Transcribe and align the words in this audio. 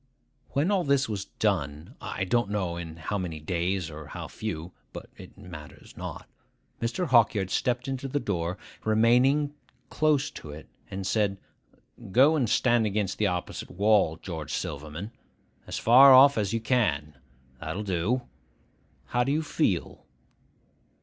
When 0.53 0.71
all 0.71 0.83
this 0.83 1.07
was 1.07 1.25
done,—I 1.25 2.23
don't 2.23 2.49
know 2.49 2.75
in 2.75 2.95
how 2.97 3.19
many 3.19 3.39
days 3.39 3.91
or 3.91 4.07
how 4.07 4.27
few, 4.27 4.71
but 4.93 5.11
it 5.15 5.37
matters 5.37 5.95
not,—Mr. 5.95 7.09
Hawkyard 7.09 7.51
stepped 7.51 7.87
in 7.87 7.99
at 8.03 8.11
the 8.11 8.19
door, 8.19 8.57
remaining 8.83 9.53
close 9.91 10.31
to 10.31 10.49
it, 10.49 10.67
and 10.89 11.05
said, 11.05 11.37
'Go 12.11 12.35
and 12.35 12.49
stand 12.49 12.87
against 12.87 13.19
the 13.19 13.27
opposite 13.27 13.69
wall, 13.69 14.17
George 14.19 14.53
Silverman. 14.53 15.11
As 15.67 15.77
far 15.77 16.15
off 16.15 16.35
as 16.35 16.51
you 16.51 16.61
can. 16.61 17.19
That'll 17.59 17.83
do. 17.83 18.23
How 19.05 19.23
do 19.23 19.31
you 19.31 19.43
feel? 19.43 20.07